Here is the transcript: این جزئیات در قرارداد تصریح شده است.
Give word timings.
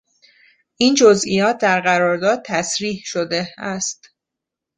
این 0.77 0.95
جزئیات 0.95 1.57
در 1.57 1.81
قرارداد 1.81 2.43
تصریح 2.45 3.01
شده 3.05 3.47
است. 3.57 4.09